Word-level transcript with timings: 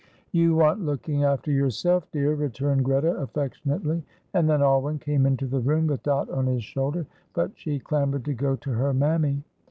"You 0.31 0.55
want 0.55 0.83
looking 0.83 1.23
after 1.25 1.51
yourself, 1.51 2.09
dear," 2.11 2.33
returned 2.33 2.83
Greta, 2.85 3.11
affectionately. 3.17 4.01
And 4.33 4.49
then 4.49 4.63
Alwyn 4.63 4.97
came 4.97 5.27
into 5.27 5.45
the 5.45 5.59
room 5.59 5.85
with 5.85 6.01
Dot 6.01 6.27
on 6.31 6.47
his 6.47 6.63
shoulder, 6.63 7.05
but 7.35 7.51
she 7.53 7.77
clamoured 7.77 8.25
to 8.25 8.33
go 8.33 8.55
to 8.55 8.71
her 8.71 8.95
mammy. 8.95 9.43